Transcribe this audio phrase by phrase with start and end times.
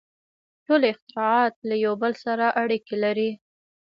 [0.65, 3.29] •ټول اختراعات له یو بل سره اړیکې لري.